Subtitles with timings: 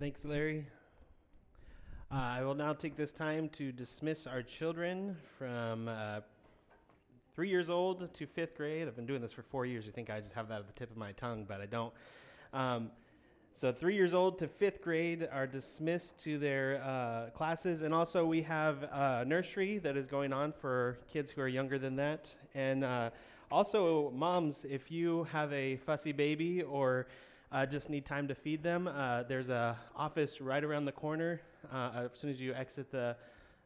[0.00, 0.64] Thanks, Larry.
[2.12, 6.20] Uh, I will now take this time to dismiss our children from uh,
[7.34, 8.86] three years old to fifth grade.
[8.86, 9.86] I've been doing this for four years.
[9.86, 11.92] You think I just have that at the tip of my tongue, but I don't.
[12.52, 12.92] Um,
[13.56, 17.82] so, three years old to fifth grade are dismissed to their uh, classes.
[17.82, 21.76] And also, we have a nursery that is going on for kids who are younger
[21.76, 22.32] than that.
[22.54, 23.10] And uh,
[23.50, 27.08] also, moms, if you have a fussy baby or
[27.50, 31.40] uh, just need time to feed them, uh, there's a office right around the corner.
[31.72, 33.16] Uh, as soon as you exit the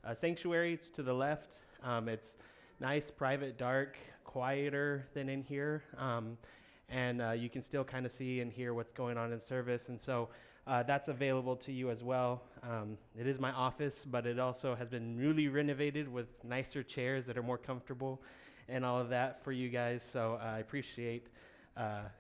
[0.04, 1.58] uh, sanctuary, it's to the left.
[1.82, 2.36] Um, it's
[2.78, 5.82] nice, private, dark, quieter than in here.
[5.98, 6.38] Um,
[6.88, 9.88] and uh, you can still kind of see and hear what's going on in service.
[9.88, 10.28] And so
[10.68, 12.42] uh, that's available to you as well.
[12.62, 17.26] Um, it is my office, but it also has been newly renovated with nicer chairs
[17.26, 18.22] that are more comfortable
[18.68, 20.06] and all of that for you guys.
[20.12, 21.26] So I appreciate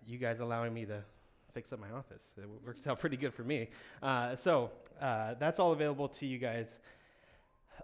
[0.04, 1.04] you guys allowing me to
[1.52, 2.22] fix up my office.
[2.36, 3.68] It works out pretty good for me.
[4.02, 6.80] Uh, so uh, that's all available to you guys.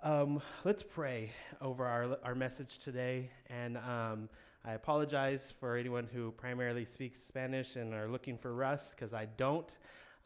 [0.02, 1.30] Um, let's pray
[1.61, 3.30] over our, our message today.
[3.50, 4.28] And um,
[4.64, 9.27] I apologize for anyone who primarily speaks Spanish and are looking for Russ, because I
[9.36, 9.77] don't.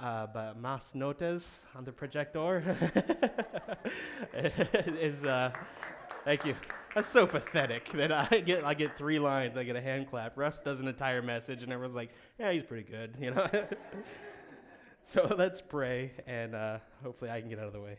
[0.00, 2.76] Uh, but mas notas on the projector
[4.34, 5.52] is, uh,
[6.24, 6.54] thank you.
[6.94, 10.36] That's so pathetic that I get I get three lines, I get a hand clap.
[10.36, 13.48] Russ does an entire message, and everyone's like, "Yeah, he's pretty good," you know.
[15.04, 17.96] so let's pray, and uh, hopefully I can get out of the way.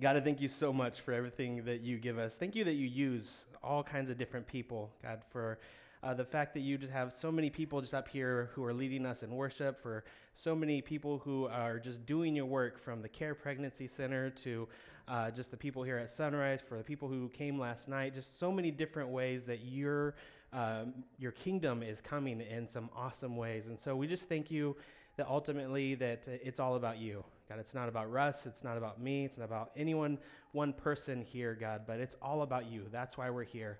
[0.00, 2.34] God, I thank you so much for everything that you give us.
[2.34, 5.58] Thank you that you use all kinds of different people, God, for
[6.02, 8.74] uh, the fact that you just have so many people just up here who are
[8.74, 10.04] leading us in worship, for
[10.34, 14.68] so many people who are just doing your work from the Care Pregnancy Center to
[15.06, 18.38] uh, just the people here at Sunrise, for the people who came last night, just
[18.38, 20.14] so many different ways that your,
[20.52, 23.68] um, your kingdom is coming in some awesome ways.
[23.68, 24.76] And so we just thank you
[25.16, 27.24] that ultimately that it's all about you.
[27.48, 30.18] God, it's not about Russ, it's not about me, it's not about anyone,
[30.52, 32.86] one person here, God, but it's all about you.
[32.90, 33.78] That's why we're here.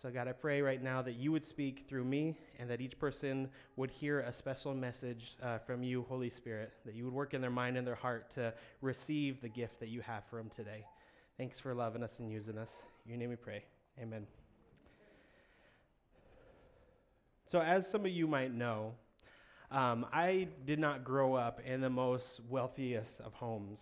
[0.00, 2.98] So, God, I pray right now that you would speak through me and that each
[2.98, 7.34] person would hear a special message uh, from you, Holy Spirit, that you would work
[7.34, 10.48] in their mind and their heart to receive the gift that you have for them
[10.56, 10.86] today.
[11.36, 12.84] Thanks for loving us and using us.
[13.04, 13.62] In your name we pray.
[14.00, 14.26] Amen.
[17.52, 18.94] So, as some of you might know,
[19.70, 23.80] um, I did not grow up in the most wealthiest of homes.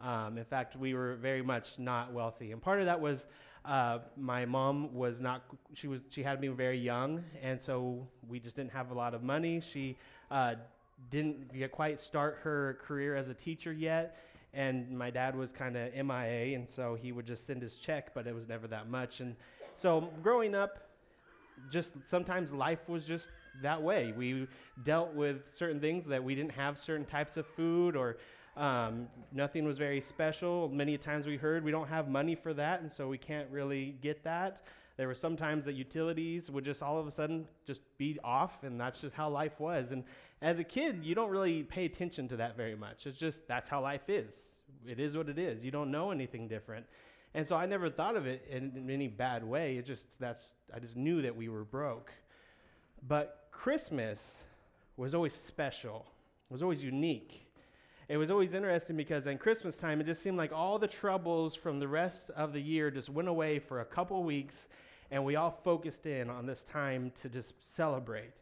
[0.00, 3.26] Um, in fact, we were very much not wealthy, and part of that was
[3.64, 5.42] uh, my mom was not.
[5.74, 6.00] She was.
[6.10, 9.60] She had me very young, and so we just didn't have a lot of money.
[9.60, 9.96] She
[10.30, 10.54] uh,
[11.10, 14.16] didn't quite start her career as a teacher yet,
[14.54, 18.14] and my dad was kind of MIA, and so he would just send his check,
[18.14, 19.20] but it was never that much.
[19.20, 19.36] And
[19.76, 20.88] so growing up,
[21.70, 23.28] just sometimes life was just
[23.62, 24.12] that way.
[24.16, 24.48] We
[24.84, 28.16] dealt with certain things that we didn't have certain types of food or
[28.56, 30.68] um, nothing was very special.
[30.68, 33.96] Many times we heard we don't have money for that, and so we can't really
[34.02, 34.62] get that.
[34.96, 38.62] There were some times that utilities would just all of a sudden just be off,
[38.64, 39.92] and that's just how life was.
[39.92, 40.04] And
[40.42, 43.06] as a kid, you don't really pay attention to that very much.
[43.06, 44.34] It's just that's how life is.
[44.86, 45.64] It is what it is.
[45.64, 46.86] You don't know anything different.
[47.34, 49.76] And so I never thought of it in, in any bad way.
[49.76, 52.12] It just that's I just knew that we were broke.
[53.06, 54.44] But Christmas
[54.96, 56.04] was always special.
[56.50, 57.46] It was always unique
[58.10, 61.54] it was always interesting because in Christmas time, it just seemed like all the troubles
[61.54, 64.66] from the rest of the year just went away for a couple weeks,
[65.12, 68.32] and we all focused in on this time to just celebrate.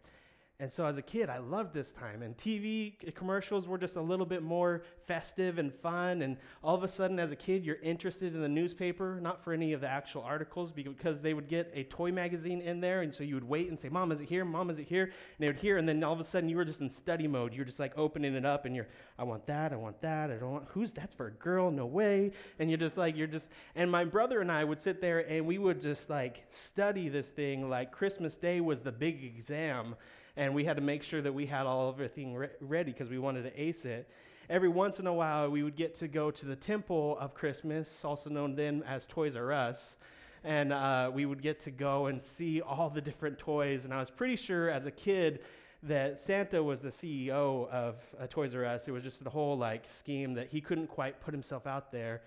[0.61, 2.21] And so as a kid, I loved this time.
[2.23, 6.23] And TV commercials were just a little bit more festive and fun.
[6.23, 9.53] And all of a sudden, as a kid, you're interested in the newspaper, not for
[9.53, 13.03] any of the actual articles, because they would get a toy magazine in there.
[13.03, 14.45] And so you would wait and say, Mom, is it here?
[14.45, 15.05] Mom, is it here?
[15.05, 15.77] And they would hear.
[15.77, 17.55] And then all of a sudden, you were just in study mode.
[17.55, 19.73] You're just like opening it up and you're, I want that.
[19.73, 20.33] I want that.
[20.33, 21.71] I don't want, who's that's for a girl?
[21.71, 22.33] No way.
[22.59, 25.47] And you're just like, you're just, and my brother and I would sit there and
[25.47, 29.95] we would just like study this thing like Christmas Day was the big exam
[30.39, 33.19] and we had to make sure that we had all everything re- ready because we
[33.19, 34.09] wanted to ace it.
[34.49, 38.05] Every once in a while, we would get to go to the Temple of Christmas,
[38.05, 39.99] also known then as Toys R Us,
[40.45, 43.85] and uh, we would get to go and see all the different toys.
[43.85, 45.41] And I was pretty sure as a kid
[45.83, 48.87] that Santa was the CEO of uh, Toys R Us.
[48.87, 52.23] It was just a whole like scheme that he couldn't quite put himself out there.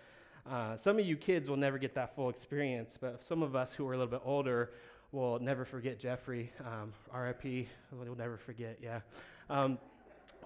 [0.50, 3.74] Uh, some of you kids will never get that full experience, but some of us
[3.74, 4.72] who are a little bit older
[5.12, 6.52] will never forget Geoffrey.
[6.60, 9.02] Um, RIP, we'll never forget, yeah.
[9.50, 9.78] Um,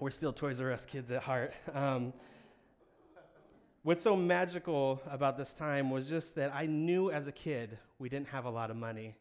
[0.00, 1.54] we're still Toys R Us kids at heart.
[1.72, 2.12] Um,
[3.82, 8.08] what's so magical about this time was just that I knew as a kid we
[8.08, 9.14] didn't have a lot of money.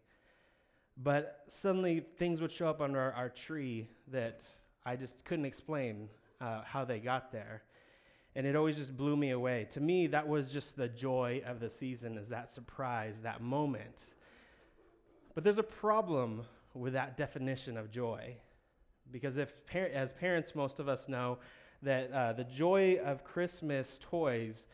[0.97, 4.45] But suddenly things would show up under our, our tree that
[4.85, 6.09] I just couldn't explain.
[6.41, 7.63] uh, how they got there.
[8.35, 9.67] And it always just blew me away.
[9.71, 14.11] To me, that was just the joy of the season, is that surprise, that moment.
[15.35, 16.43] But there's a problem
[16.73, 18.35] with that definition of joy.
[19.11, 21.37] Because if, as parents, most of us know
[21.83, 24.65] that uh, the joy of Christmas toys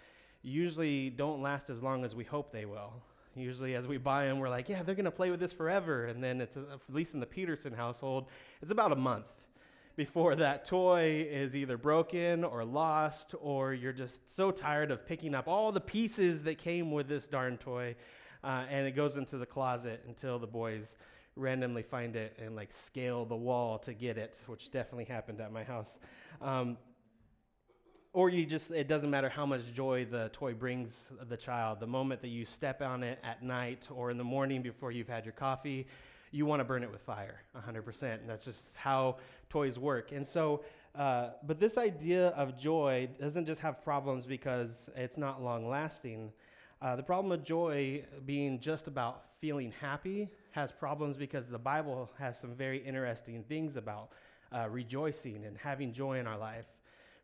[0.44, 2.94] usually don't last as long as we hope they will.
[3.36, 6.06] Usually, as we buy them, we're like, yeah, they're going to play with this forever.
[6.06, 8.28] And then it's, uh, at least in the Peterson household,
[8.62, 9.26] it's about a month
[9.96, 15.36] before that toy is either broken or lost, or you're just so tired of picking
[15.36, 17.96] up all the pieces that came with this darn toy,
[18.44, 20.96] uh, and it goes into the closet until the boys
[21.36, 25.52] randomly find it and like scale the wall to get it, which definitely happened at
[25.52, 26.00] my house.
[26.42, 26.78] Um,
[28.14, 31.80] or you just, it doesn't matter how much joy the toy brings the child.
[31.80, 35.08] The moment that you step on it at night or in the morning before you've
[35.08, 35.88] had your coffee,
[36.32, 38.04] you want to burn it with fire 100%.
[38.04, 39.18] And that's just how
[39.50, 40.12] toys work.
[40.12, 40.64] And so,
[40.96, 46.34] uh, but this idea of joy doesn't just have problems because it's not long lasting.
[46.82, 52.10] Uh, the problem of joy being just about feeling happy has problems because the Bible
[52.18, 54.10] has some very interesting things about
[54.52, 56.66] uh, rejoicing and having joy in our life.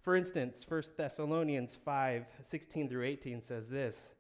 [0.04, 4.14] For instance, 1 Thessalonians 5 16 through 18 says this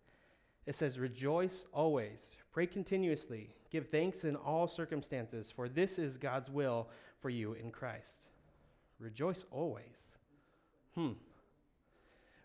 [0.65, 6.49] It says, Rejoice always, pray continuously, give thanks in all circumstances, for this is God's
[6.49, 6.89] will
[7.21, 8.27] for you in Christ.
[8.99, 10.01] Rejoice always.
[10.95, 11.11] Hmm.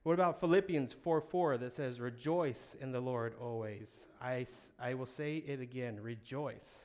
[0.03, 4.09] What about Philippians 4 4 that says, Rejoice in the Lord always?
[4.21, 4.47] I,
[4.81, 6.79] I will say it again rejoice.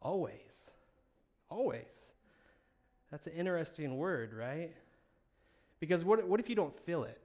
[0.00, 0.72] Always.
[1.48, 2.12] Always.
[3.10, 4.72] That's an interesting word, right?
[5.78, 7.20] Because what, what if you don't feel it?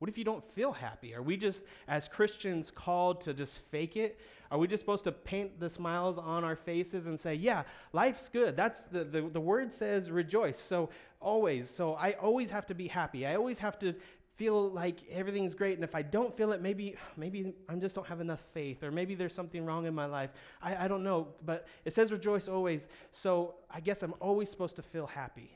[0.00, 1.14] What if you don't feel happy?
[1.14, 4.18] Are we just, as Christians, called to just fake it?
[4.50, 8.30] Are we just supposed to paint the smiles on our faces and say, yeah, life's
[8.30, 8.56] good?
[8.56, 10.58] That's the, the, the word says rejoice.
[10.58, 10.88] So
[11.20, 11.70] always.
[11.70, 13.26] So I always have to be happy.
[13.26, 13.94] I always have to
[14.36, 15.74] feel like everything's great.
[15.74, 18.90] And if I don't feel it, maybe, maybe I just don't have enough faith, or
[18.90, 20.30] maybe there's something wrong in my life.
[20.62, 21.28] I, I don't know.
[21.44, 22.88] But it says rejoice always.
[23.10, 25.50] So I guess I'm always supposed to feel happy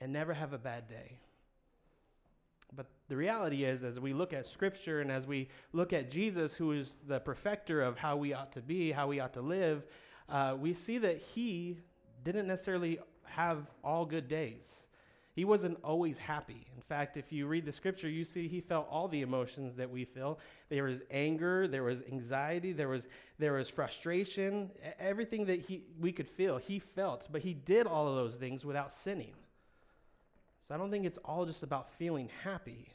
[0.00, 1.18] and never have a bad day.
[2.74, 6.54] But the reality is, as we look at Scripture and as we look at Jesus,
[6.54, 9.84] who is the perfecter of how we ought to be, how we ought to live,
[10.28, 11.78] uh, we see that he
[12.24, 12.98] didn't necessarily
[13.36, 14.86] have all good days.
[15.34, 16.66] He wasn't always happy.
[16.74, 19.90] In fact, if you read the scripture, you see he felt all the emotions that
[19.90, 20.38] we feel.
[20.70, 23.06] There was anger, there was anxiety, there was
[23.38, 28.08] there was frustration, everything that he we could feel, he felt, but he did all
[28.08, 29.34] of those things without sinning.
[30.66, 32.88] So I don't think it's all just about feeling happy.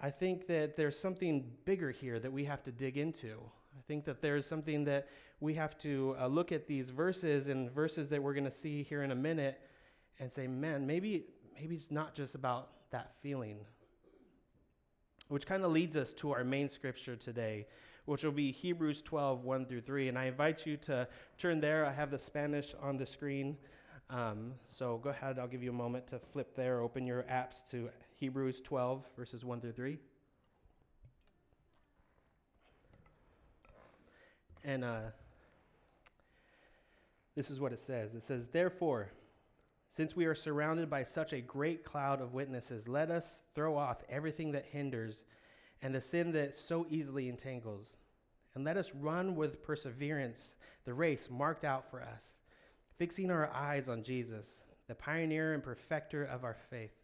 [0.00, 3.40] I think that there's something bigger here that we have to dig into.
[3.76, 5.08] I think that there's something that
[5.40, 8.82] we have to uh, look at these verses and verses that we're going to see
[8.82, 9.60] here in a minute
[10.18, 13.58] and say, man, maybe maybe it's not just about that feeling.
[15.28, 17.66] Which kind of leads us to our main scripture today,
[18.04, 20.08] which will be Hebrews 12, 1 through 3.
[20.08, 21.08] And I invite you to
[21.38, 21.86] turn there.
[21.86, 23.56] I have the Spanish on the screen.
[24.10, 27.68] Um, so go ahead, I'll give you a moment to flip there, open your apps
[27.70, 29.98] to Hebrews 12, verses 1 through 3.
[34.64, 35.00] And uh,
[37.34, 39.10] this is what it says it says, Therefore,
[39.94, 44.02] since we are surrounded by such a great cloud of witnesses, let us throw off
[44.08, 45.24] everything that hinders
[45.82, 47.96] and the sin that so easily entangles.
[48.54, 50.54] And let us run with perseverance
[50.84, 52.36] the race marked out for us
[52.98, 57.01] fixing our eyes on Jesus, the pioneer and perfecter of our faith.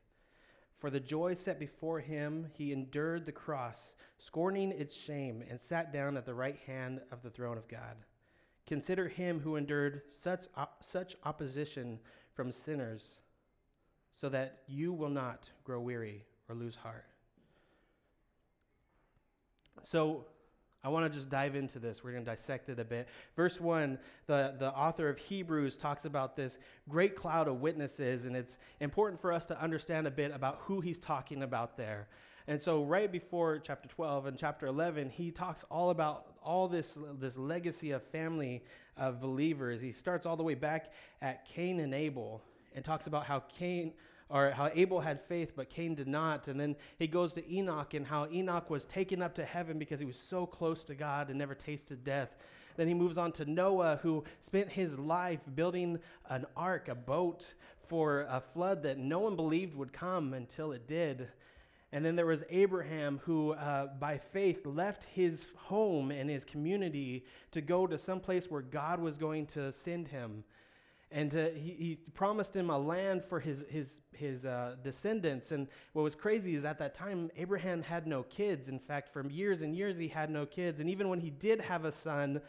[0.79, 5.93] For the joy set before him, he endured the cross, scorning its shame, and sat
[5.93, 7.97] down at the right hand of the throne of God.
[8.67, 10.45] Consider him who endured such,
[10.81, 11.99] such opposition
[12.33, 13.21] from sinners,
[14.13, 17.07] so that you will not grow weary or lose heart.
[19.83, 20.27] So,
[20.85, 22.05] I want to just dive into this.
[22.05, 23.09] We're going to dissect it a bit.
[23.37, 26.59] Verse 1, the, the author of Hebrews talks about this
[26.89, 30.81] great cloud of witnesses, and it's important for us to understand a bit about who
[30.81, 32.07] he's talking about there.
[32.47, 36.97] And so, right before chapter 12 and chapter 11, he talks all about all this,
[37.19, 38.63] this legacy of family
[38.97, 39.81] of believers.
[39.81, 42.43] He starts all the way back at Cain and Abel
[42.75, 43.93] and talks about how Cain
[44.31, 46.49] or how Abel had faith, but Cain did not.
[46.49, 50.01] And then he goes to Enoch and how Enoch was taken up to heaven because
[50.01, 52.37] he was so close to God and never tasted death.
[52.77, 57.55] Then he moves on to Noah, who spent his life building an ark, a boat
[57.89, 61.29] for a flood that no one believed would come until it did.
[61.91, 67.25] And then there was Abraham, who uh, by faith left his home and his community
[67.53, 70.45] to go to some place where God was going to send him.
[71.11, 75.53] And uh, he, he, promised him a land for his, his, his uh, descendants.
[75.53, 78.69] And what was crazy is at that time, Abraham had no kids.
[78.69, 80.81] In fact, for years and years, he had no kids.
[80.81, 82.43] And even when he did have a son,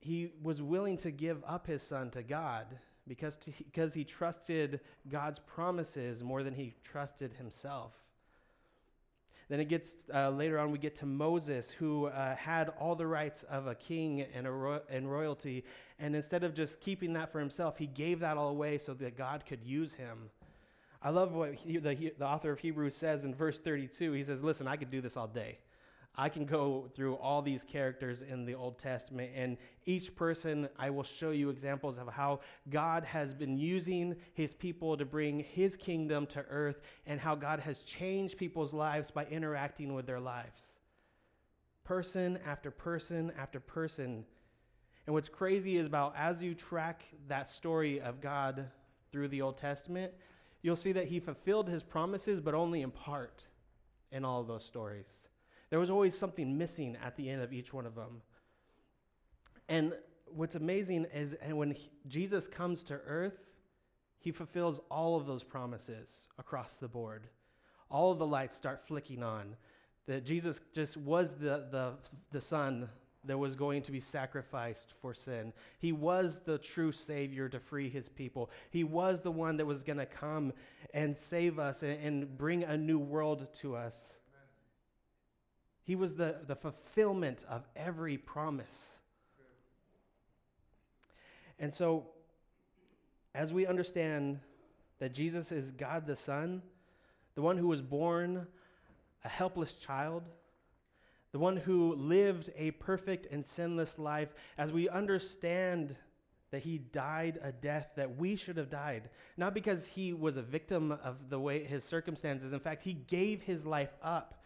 [0.00, 2.66] he was willing to give up his son to God
[3.08, 7.92] because, to, because he trusted God's promises more than he trusted himself.
[9.48, 13.06] Then it gets uh, later on, we get to Moses, who uh, had all the
[13.06, 15.64] rights of a king and, a ro- and royalty.
[15.98, 19.16] And instead of just keeping that for himself, he gave that all away so that
[19.16, 20.30] God could use him.
[21.02, 24.12] I love what he, the, the author of Hebrews says in verse 32.
[24.12, 25.58] He says, Listen, I could do this all day.
[26.14, 30.90] I can go through all these characters in the Old Testament, and each person I
[30.90, 35.74] will show you examples of how God has been using his people to bring his
[35.74, 40.74] kingdom to earth, and how God has changed people's lives by interacting with their lives.
[41.82, 44.24] Person after person after person.
[45.06, 48.66] And what's crazy is about as you track that story of God
[49.10, 50.12] through the Old Testament,
[50.60, 53.46] you'll see that he fulfilled his promises, but only in part
[54.12, 55.08] in all of those stories.
[55.72, 58.20] There was always something missing at the end of each one of them.
[59.70, 59.94] And
[60.26, 63.38] what's amazing is and when he, Jesus comes to earth,
[64.18, 67.26] he fulfills all of those promises across the board.
[67.90, 69.56] All of the lights start flicking on.
[70.06, 71.94] That Jesus just was the, the,
[72.32, 72.90] the Son
[73.24, 75.54] that was going to be sacrificed for sin.
[75.78, 78.50] He was the true Savior to free his people.
[78.68, 80.52] He was the one that was going to come
[80.92, 84.18] and save us and, and, bring a new world to us.
[85.84, 88.78] He was the, the fulfillment of every promise.
[91.58, 92.06] And so,
[93.34, 94.40] as we understand
[94.98, 96.62] that Jesus is God the Son,
[97.34, 98.46] the one who was born
[99.24, 100.22] a helpless child,
[101.32, 105.96] the one who lived a perfect and sinless life, as we understand
[106.50, 109.08] that he died a death that we should have died,
[109.38, 112.52] not because he was a victim of the way his circumstances.
[112.52, 114.41] In fact, he gave his life up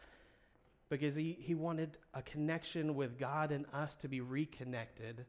[0.88, 5.26] because he, he wanted a connection with God and us to be reconnected.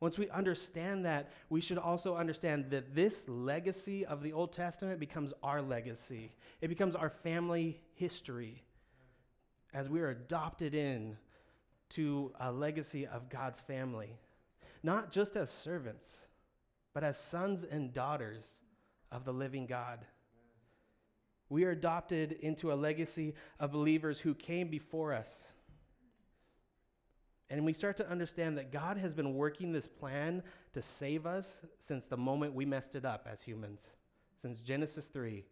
[0.00, 5.00] Once we understand that, we should also understand that this legacy of the Old Testament
[5.00, 6.32] becomes our legacy.
[6.60, 8.62] It becomes our family history
[9.72, 11.16] as we are adopted in
[11.90, 14.18] to a legacy of God's family,
[14.82, 16.26] not just as servants,
[16.92, 18.58] but as sons and daughters
[19.10, 20.00] of the living God.
[21.54, 25.30] We are adopted into a legacy of believers who came before us.
[27.48, 30.42] And we start to understand that God has been working this plan
[30.72, 33.86] to save us since the moment we messed it up as humans,
[34.42, 35.44] since Genesis 3.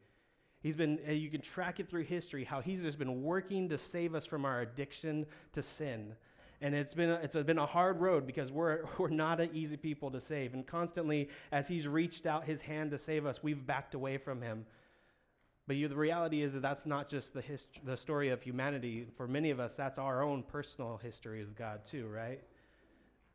[0.60, 4.16] He's been, you can track it through history, how he's just been working to save
[4.16, 6.16] us from our addiction to sin.
[6.60, 9.76] And it's been, a, it's been a hard road because we're, we're not an easy
[9.76, 10.52] people to save.
[10.52, 14.42] And constantly, as he's reached out his hand to save us, we've backed away from
[14.42, 14.66] him.
[15.66, 19.06] But you, the reality is that that's not just the, hist- the story of humanity.
[19.16, 22.40] For many of us, that's our own personal history with God, too, right?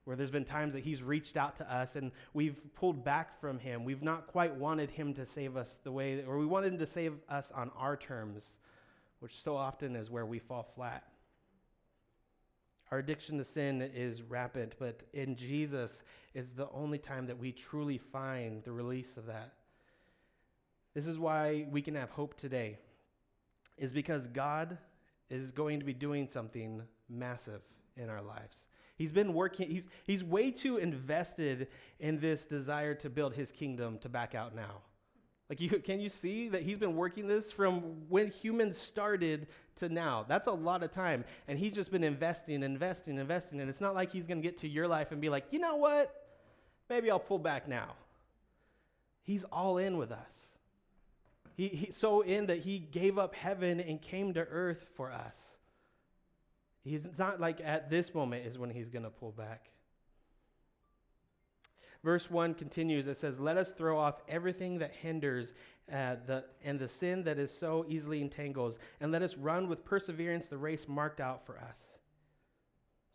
[0.04, 3.60] Where there's been times that He's reached out to us and we've pulled back from
[3.60, 3.86] Him.
[3.86, 6.80] We've not quite wanted Him to save us the way, that, or we wanted Him
[6.80, 8.58] to save us on our terms,
[9.20, 11.04] which so often is where we fall flat.
[12.92, 16.02] Our addiction to sin is rampant, but in Jesus
[16.34, 19.54] is the only time that we truly find the release of that.
[20.98, 22.80] This is why we can have hope today,
[23.78, 24.80] is because God
[25.30, 27.62] is going to be doing something massive
[27.98, 28.58] in our lives.
[28.96, 31.68] He's been working, he's, he's way too invested
[32.00, 34.82] in this desire to build his kingdom to back out now.
[35.52, 39.90] Like, you, can you see that he's been working this from when humans started to
[39.90, 40.26] now?
[40.28, 41.26] That's a lot of time.
[41.48, 43.62] And he's just been investing, investing, investing.
[43.62, 45.60] And it's not like he's going to get to your life and be like, you
[45.60, 46.12] know what?
[46.90, 47.94] Maybe I'll pull back now.
[49.22, 50.57] He's all in with us.
[51.58, 55.42] He, he, so in that he gave up heaven and came to earth for us.
[56.84, 59.72] He's not like at this moment is when he's going to pull back.
[62.04, 63.08] Verse 1 continues.
[63.08, 65.56] It says, Let us throw off everything that hinders
[65.92, 69.84] uh, the, and the sin that is so easily entangles, and let us run with
[69.84, 71.98] perseverance the race marked out for us.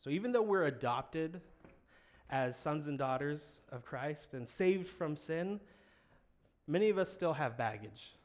[0.01, 1.41] So even though we're adopted
[2.29, 5.61] as sons and daughters of Christ and saved from sin,
[6.67, 8.17] many of us still have baggage.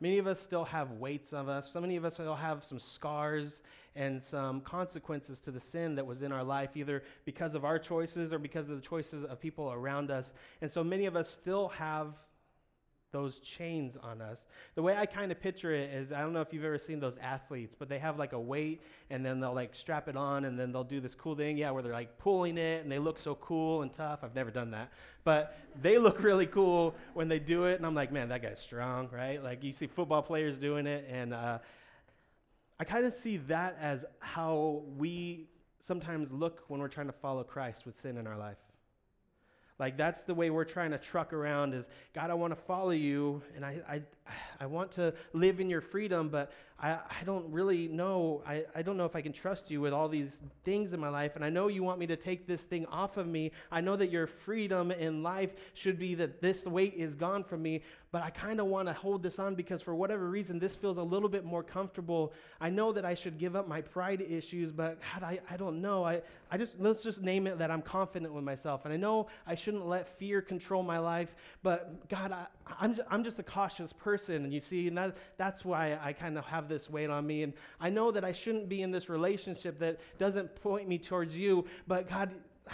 [0.00, 1.70] Many of us still have weights of us.
[1.72, 3.62] So many of us still have some scars
[3.96, 7.78] and some consequences to the sin that was in our life, either because of our
[7.78, 10.32] choices or because of the choices of people around us.
[10.62, 12.14] And so many of us still have
[13.10, 14.46] those chains on us.
[14.74, 17.00] The way I kind of picture it is I don't know if you've ever seen
[17.00, 20.44] those athletes, but they have like a weight and then they'll like strap it on
[20.44, 22.98] and then they'll do this cool thing, yeah, where they're like pulling it and they
[22.98, 24.20] look so cool and tough.
[24.22, 24.90] I've never done that.
[25.24, 28.60] But they look really cool when they do it and I'm like, man, that guy's
[28.60, 29.42] strong, right?
[29.42, 31.58] Like you see football players doing it and uh,
[32.78, 35.48] I kind of see that as how we
[35.80, 38.58] sometimes look when we're trying to follow Christ with sin in our life.
[39.78, 42.90] Like that's the way we're trying to truck around is God, I want to follow
[42.90, 44.02] you and I, I,
[44.60, 48.42] I want to live in your freedom, but I, I don't really know.
[48.46, 51.08] I, I don't know if I can trust you with all these things in my
[51.08, 51.34] life.
[51.34, 53.50] And I know you want me to take this thing off of me.
[53.72, 57.62] I know that your freedom in life should be that this weight is gone from
[57.62, 57.82] me,
[58.12, 60.98] but I kind of want to hold this on because for whatever reason, this feels
[60.98, 62.32] a little bit more comfortable.
[62.60, 65.82] I know that I should give up my pride issues, but God, I, I don't
[65.82, 66.04] know.
[66.04, 68.84] I, I just, let's just name it that I'm confident with myself.
[68.84, 72.46] And I know I shouldn't let fear control my life, but God, I,
[72.80, 74.44] I'm, just, I'm just a cautious person.
[74.44, 77.42] And you see, and that, that's why I kind of have this weight on me.
[77.42, 81.36] And I know that I shouldn't be in this relationship that doesn't point me towards
[81.36, 82.30] you, but God,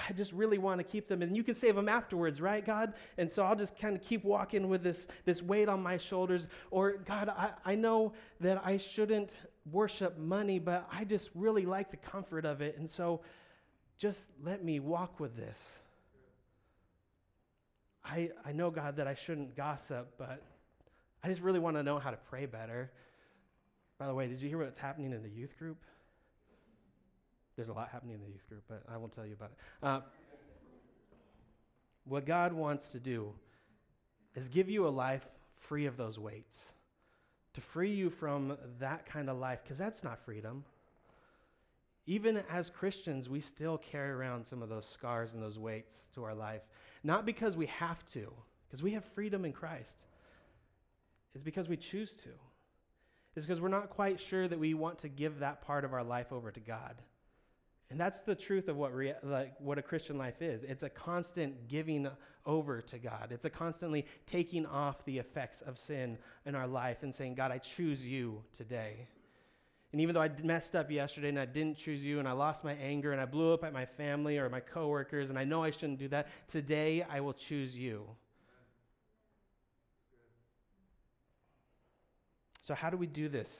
[0.08, 1.20] I just really want to keep them.
[1.20, 2.92] And you can save them afterwards, right, God?
[3.18, 6.46] And so I'll just kind of keep walking with this, this weight on my shoulders.
[6.70, 9.32] Or, God, I, I know that I shouldn't
[9.72, 12.78] worship money, but I just really like the comfort of it.
[12.78, 13.20] And so
[13.98, 15.80] just let me walk with this.
[18.04, 20.42] I, I know, God, that I shouldn't gossip, but
[21.22, 22.90] I just really want to know how to pray better.
[23.98, 25.78] By the way, did you hear what's happening in the youth group?
[27.56, 29.56] There's a lot happening in the youth group, but I won't tell you about it.
[29.82, 30.00] Uh,
[32.04, 33.32] what God wants to do
[34.34, 35.26] is give you a life
[35.60, 36.72] free of those weights,
[37.54, 40.64] to free you from that kind of life, because that's not freedom.
[42.06, 46.24] Even as Christians, we still carry around some of those scars and those weights to
[46.24, 46.62] our life.
[47.02, 48.32] Not because we have to,
[48.68, 50.04] because we have freedom in Christ.
[51.34, 52.30] It's because we choose to
[53.34, 56.04] It's because we're not quite sure that we want to give that part of our
[56.04, 56.94] life over to God.
[57.90, 60.62] And that's the truth of what, rea- like, what a Christian life is.
[60.62, 62.08] It's a constant giving
[62.46, 63.28] over to God.
[63.30, 67.50] It's a constantly taking off the effects of sin in our life and saying, God,
[67.50, 69.06] I choose you today.
[69.94, 72.64] And even though I messed up yesterday and I didn't choose you and I lost
[72.64, 75.62] my anger and I blew up at my family or my coworkers and I know
[75.62, 78.04] I shouldn't do that, today I will choose you.
[82.64, 83.56] So, how do we do this?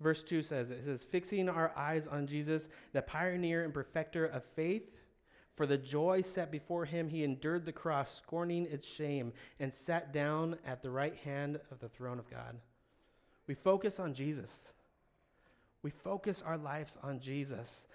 [0.00, 4.42] Verse 2 says, it says, fixing our eyes on Jesus, the pioneer and perfecter of
[4.56, 4.88] faith.
[5.56, 10.10] For the joy set before him, he endured the cross, scorning its shame, and sat
[10.10, 12.56] down at the right hand of the throne of God.
[13.46, 14.72] We focus on Jesus.
[15.82, 17.86] We focus our lives on Jesus.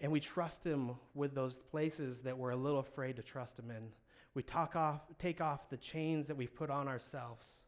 [0.00, 3.70] And we trust him with those places that we're a little afraid to trust him
[3.70, 3.88] in.
[4.34, 7.62] We talk off, take off the chains that we've put on ourselves.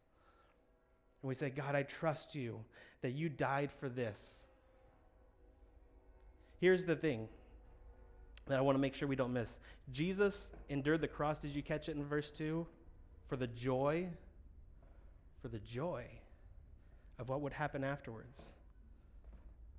[1.22, 2.60] And we say, God, I trust you
[3.02, 4.20] that you died for this.
[6.60, 7.28] Here's the thing
[8.46, 9.58] that I want to make sure we don't miss
[9.92, 11.38] Jesus endured the cross.
[11.38, 12.66] Did you catch it in verse 2?
[13.28, 14.08] For the joy,
[15.40, 16.04] for the joy
[17.18, 18.40] of what would happen afterwards.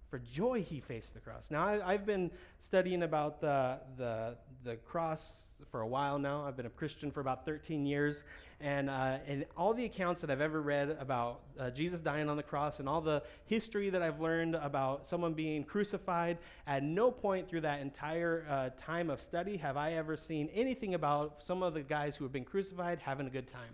[0.09, 1.49] For joy, he faced the cross.
[1.49, 5.41] Now, I, have been studying about the, the, the cross
[5.71, 6.45] for a while now.
[6.45, 8.23] I've been a Christian for about 13 years.
[8.61, 9.17] And, uh,
[9.57, 12.87] all the accounts that I've ever read about uh, Jesus dying on the cross and
[12.87, 16.37] all the history that I've learned about someone being crucified,
[16.67, 20.93] at no point through that entire uh, time of study have I ever seen anything
[20.93, 23.73] about some of the guys who have been crucified having a good time.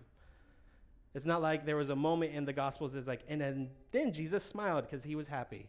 [1.13, 4.13] It's not like there was a moment in the Gospels that's like, and then, then
[4.13, 5.67] Jesus smiled because he was happy.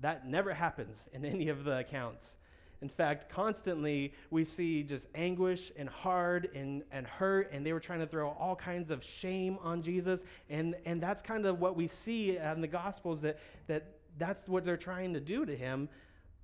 [0.00, 2.36] That never happens in any of the accounts.
[2.82, 7.80] In fact, constantly we see just anguish and hard and, and hurt, and they were
[7.80, 10.22] trying to throw all kinds of shame on Jesus.
[10.50, 14.64] And, and that's kind of what we see in the Gospels that, that that's what
[14.64, 15.88] they're trying to do to him.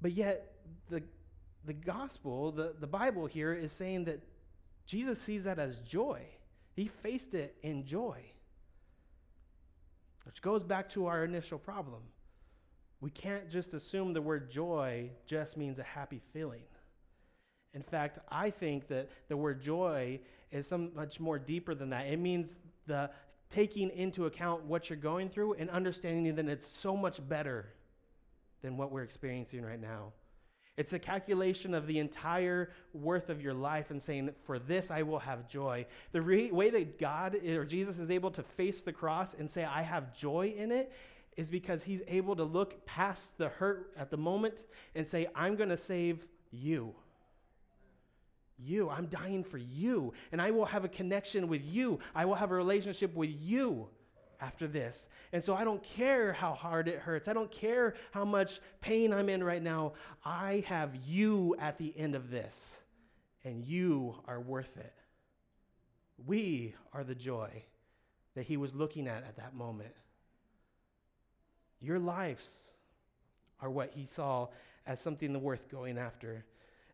[0.01, 0.55] But yet,
[0.88, 1.03] the,
[1.67, 4.21] the Gospel, the, the Bible here, is saying that
[4.87, 6.23] Jesus sees that as joy.
[6.75, 8.19] He faced it in joy,
[10.25, 12.01] which goes back to our initial problem
[13.03, 16.62] we can't just assume the word joy just means a happy feeling.
[17.75, 20.21] In fact, I think that the word joy
[20.53, 22.07] is so much more deeper than that.
[22.07, 23.11] It means the
[23.51, 27.67] taking into account what you're going through and understanding that it's so much better
[28.62, 30.12] than what we're experiencing right now.
[30.77, 35.03] It's the calculation of the entire worth of your life and saying, For this I
[35.03, 35.87] will have joy.
[36.12, 39.65] The re- way that God or Jesus is able to face the cross and say,
[39.65, 40.93] I have joy in it,
[41.37, 45.57] is because he's able to look past the hurt at the moment and say, I'm
[45.57, 46.95] going to save you.
[48.59, 48.90] you.
[48.90, 50.12] I'm dying for you.
[50.31, 52.01] And I will have a connection with you.
[52.14, 53.88] I will have a relationship with you
[54.40, 55.07] after this.
[55.33, 57.29] And so I don't care how hard it hurts.
[57.29, 59.92] I don't care how much pain I'm in right now.
[60.25, 62.81] I have you at the end of this,
[63.45, 64.92] and you are worth it.
[66.27, 67.51] We are the joy
[68.35, 69.95] that he was looking at at that moment.
[71.83, 72.73] Your lives
[73.61, 74.49] are what he saw
[74.87, 76.45] as something worth going after.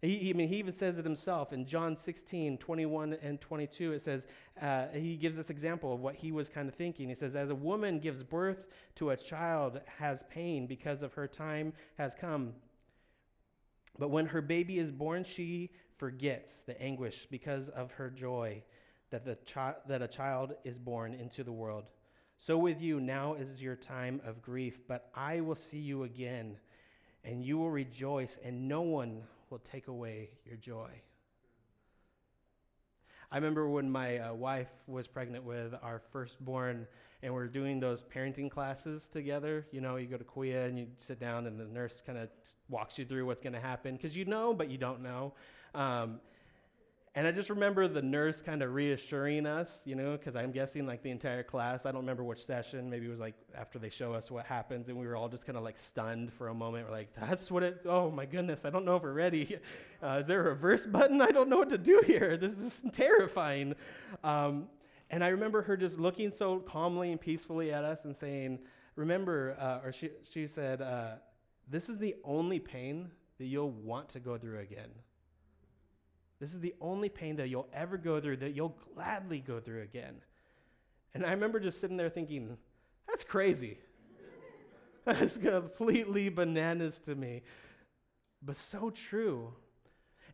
[0.00, 3.92] He, I mean, he even says it himself in John 16, 21 and 22.
[3.92, 4.26] It says,
[4.60, 7.08] uh, he gives this example of what he was kind of thinking.
[7.08, 11.26] He says, As a woman gives birth to a child, has pain because of her
[11.26, 12.54] time has come.
[13.98, 18.62] But when her baby is born, she forgets the anguish because of her joy
[19.10, 21.90] that, the chi- that a child is born into the world.
[22.40, 26.56] So with you, now is your time of grief, but I will see you again,
[27.24, 30.88] and you will rejoice, and no one will take away your joy.
[33.30, 36.86] I remember when my uh, wife was pregnant with our firstborn,
[37.22, 39.66] and we are doing those parenting classes together.
[39.72, 42.28] You know, you go to Kuya and you sit down, and the nurse kind of
[42.70, 45.34] walks you through what's going to happen because you know, but you don't know.
[45.74, 46.20] Um,
[47.14, 50.86] and I just remember the nurse kind of reassuring us, you know, because I'm guessing
[50.86, 53.88] like the entire class, I don't remember which session, maybe it was like after they
[53.88, 56.54] show us what happens, and we were all just kind of like stunned for a
[56.54, 56.86] moment.
[56.86, 59.56] We're like, that's what it, oh my goodness, I don't know if we're ready.
[60.00, 61.20] Uh, is there a reverse button?
[61.20, 62.36] I don't know what to do here.
[62.36, 63.74] This is terrifying.
[64.22, 64.68] Um,
[65.10, 68.60] and I remember her just looking so calmly and peacefully at us and saying,
[68.94, 71.14] remember, uh, or she, she said, uh,
[71.68, 74.90] this is the only pain that you'll want to go through again.
[76.40, 79.82] This is the only pain that you'll ever go through that you'll gladly go through
[79.82, 80.16] again.
[81.14, 82.56] And I remember just sitting there thinking,
[83.08, 83.78] that's crazy.
[85.04, 87.42] that's completely bananas to me.
[88.42, 89.52] But so true.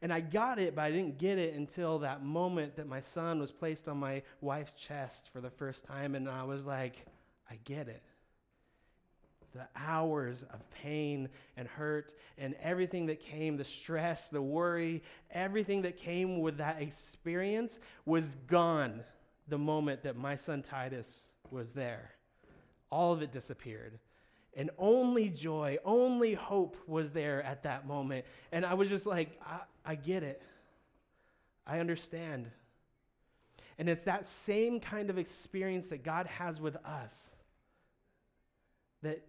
[0.02, 3.38] And I got it, but I didn't get it until that moment that my son
[3.38, 6.14] was placed on my wife's chest for the first time.
[6.14, 7.06] And I was like,
[7.50, 8.02] I get it
[9.54, 15.82] the hours of pain and hurt and everything that came the stress, the worry, everything
[15.82, 19.02] that came with that experience was gone
[19.48, 21.08] the moment that my son Titus
[21.50, 22.10] was there.
[22.90, 23.98] All of it disappeared.
[24.56, 28.24] And only joy, only hope was there at that moment.
[28.52, 30.42] And I was just like, I, I get it.
[31.66, 32.50] I understand.
[33.78, 37.30] And it's that same kind of experience that God has with us.
[39.02, 39.22] That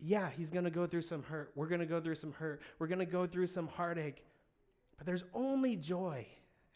[0.00, 1.52] yeah, he's going to go through some hurt.
[1.54, 2.60] We're going to go through some hurt.
[2.78, 4.24] We're going to go through some heartache.
[4.96, 6.26] But there's only joy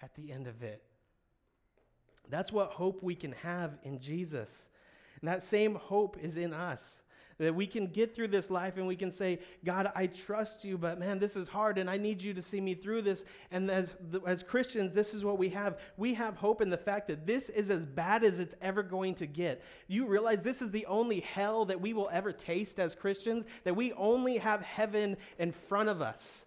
[0.02, 0.82] at the end of it.
[2.28, 4.68] That's what hope we can have in Jesus.
[5.20, 7.02] And that same hope is in us.
[7.38, 10.78] That we can get through this life and we can say, God, I trust you,
[10.78, 13.24] but man, this is hard and I need you to see me through this.
[13.50, 13.94] And as,
[14.26, 15.78] as Christians, this is what we have.
[15.96, 19.16] We have hope in the fact that this is as bad as it's ever going
[19.16, 19.62] to get.
[19.88, 23.74] You realize this is the only hell that we will ever taste as Christians, that
[23.74, 26.46] we only have heaven in front of us.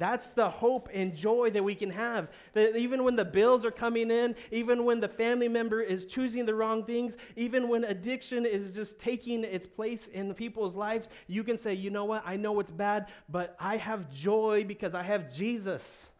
[0.00, 2.30] That's the hope and joy that we can have.
[2.54, 6.46] That even when the bills are coming in, even when the family member is choosing
[6.46, 11.44] the wrong things, even when addiction is just taking its place in people's lives, you
[11.44, 12.22] can say, you know what?
[12.24, 16.12] I know it's bad, but I have joy because I have Jesus.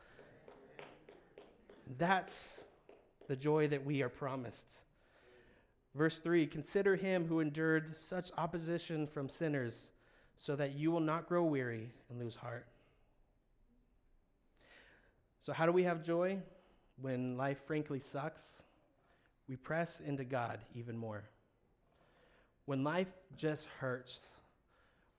[1.96, 2.48] That's
[3.28, 4.82] the joy that we are promised.
[5.94, 9.90] Verse 3 Consider him who endured such opposition from sinners,
[10.36, 12.66] so that you will not grow weary and lose heart.
[15.42, 16.38] So, how do we have joy?
[17.00, 18.62] When life frankly sucks,
[19.48, 21.24] we press into God even more.
[22.66, 24.20] When life just hurts,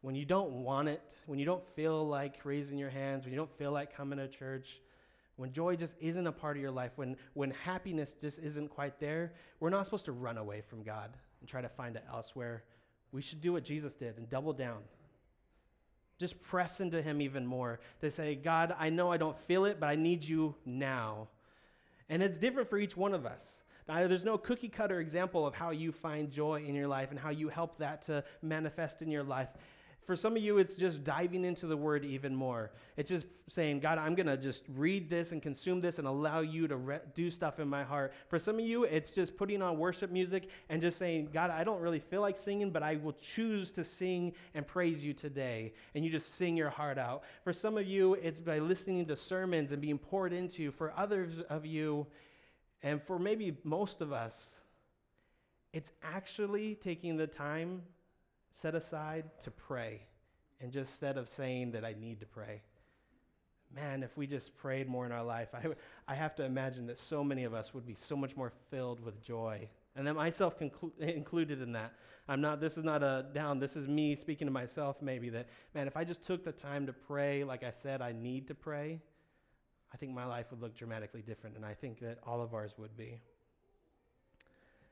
[0.02, 3.38] when you don't want it, when you don't feel like raising your hands, when you
[3.38, 4.80] don't feel like coming to church,
[5.38, 9.00] when joy just isn't a part of your life, when, when happiness just isn't quite
[9.00, 12.64] there, we're not supposed to run away from God and try to find it elsewhere.
[13.12, 14.80] We should do what Jesus did and double down
[16.22, 19.80] just press into Him even more to say, God, I know I don't feel it,
[19.80, 21.28] but I need you now.
[22.08, 23.56] And it's different for each one of us.
[23.90, 27.20] Now, there's no cookie cutter example of how you find joy in your life and
[27.20, 29.50] how you help that to manifest in your life.
[30.04, 32.72] For some of you, it's just diving into the word even more.
[32.98, 36.40] It's just saying, God, I'm going to just read this and consume this and allow
[36.40, 38.14] you to re- do stuff in my heart.
[38.28, 41.64] For some of you, it's just putting on worship music and just saying, God, I
[41.64, 45.74] don't really feel like singing, but I will choose to sing and praise you today.
[45.94, 47.24] And you just sing your heart out.
[47.44, 50.72] For some of you, it's by listening to sermons and being poured into.
[50.72, 52.08] For others of you,
[52.82, 54.50] and for maybe most of us,
[55.74, 57.84] it's actually taking the time
[58.52, 60.02] set aside to pray.
[60.60, 62.62] And just instead of saying that I need to pray,
[63.74, 65.66] man, if we just prayed more in our life, I,
[66.08, 69.00] I have to imagine that so many of us would be so much more filled
[69.04, 69.68] with joy.
[69.96, 71.94] And then myself conclu- included in that.
[72.28, 75.48] I'm not, this is not a down, this is me speaking to myself maybe that,
[75.74, 78.56] man, if I just took the time to pray, like I said, I need to
[78.56, 79.00] pray,
[79.94, 81.56] I think my life would look dramatically different.
[81.56, 83.20] And I think that all of ours would be.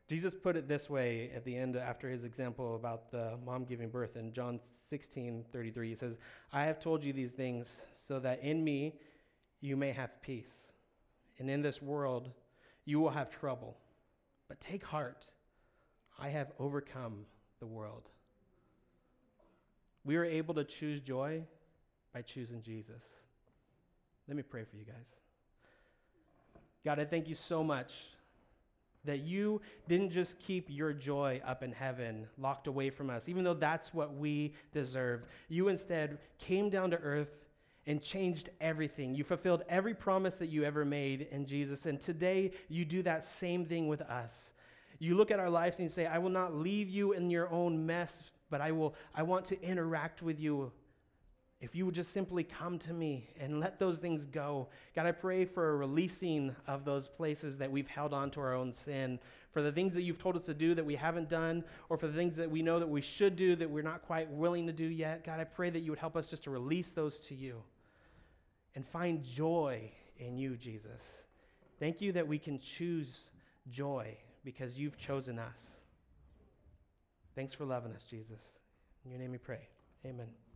[0.10, 3.90] Jesus put it this way at the end after his example about the mom giving
[3.90, 5.90] birth in John 16 33.
[5.90, 6.18] He says,
[6.52, 8.96] I have told you these things so that in me
[9.62, 10.56] you may have peace.
[11.38, 12.32] And in this world
[12.86, 13.78] you will have trouble.
[14.48, 15.26] But take heart,
[16.20, 17.28] I have overcome
[17.60, 18.10] the world.
[20.04, 21.44] We are able to choose joy
[22.16, 23.04] by choosing Jesus.
[24.28, 25.16] Let me pray for you guys.
[26.84, 27.94] God, I thank you so much
[29.06, 33.44] that you didn't just keep your joy up in heaven, locked away from us, even
[33.44, 35.26] though that's what we deserve.
[35.48, 37.30] You instead came down to earth
[37.88, 39.16] and changed everything.
[39.16, 41.86] You fulfilled every promise that you ever made in Jesus.
[41.86, 44.54] And today, you do that same thing with us.
[45.00, 47.50] You look at our lives and you say, I will not leave you in your
[47.50, 50.72] own mess, but I, will, I want to interact with you
[51.62, 54.70] if you would just simply come to me and let those things go.
[54.96, 58.54] God, I pray for a releasing of those places that we've held on to our
[58.54, 59.20] own sin,
[59.52, 62.08] for the things that you've told us to do that we haven't done, or for
[62.08, 64.74] the things that we know that we should do that we're not quite willing to
[64.74, 65.26] do yet.
[65.26, 67.62] God, I pray that you would help us just to release those to you
[68.76, 71.04] and find joy in you, Jesus.
[71.80, 73.32] Thank you that we can choose
[73.70, 75.66] joy because you've chosen us.
[77.36, 78.54] Thanks for loving us, Jesus.
[79.04, 79.68] In your name we pray.
[80.06, 80.49] Amen.